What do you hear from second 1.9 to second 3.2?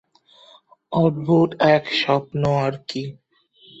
স্বপ্ন আর কি।